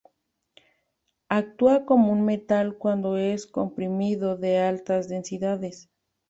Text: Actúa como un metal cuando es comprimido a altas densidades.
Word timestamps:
Actúa 1.29 1.85
como 1.85 2.11
un 2.11 2.25
metal 2.25 2.75
cuando 2.79 3.17
es 3.17 3.45
comprimido 3.45 4.31
a 4.43 4.67
altas 4.67 5.07
densidades. 5.09 5.91